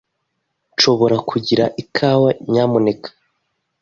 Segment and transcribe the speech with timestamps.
[0.73, 3.09] Nshobora kugira ikawa, nyamuneka?